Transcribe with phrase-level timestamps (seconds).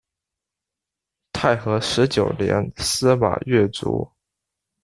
[1.31, 4.11] 太和十九年司马跃卒。